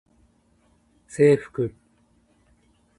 [1.07, 1.69] 制服